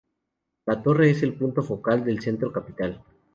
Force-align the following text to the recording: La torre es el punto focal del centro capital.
La 0.65 0.81
torre 0.81 1.11
es 1.11 1.21
el 1.21 1.35
punto 1.35 1.61
focal 1.61 2.03
del 2.03 2.21
centro 2.21 2.51
capital. 2.51 3.03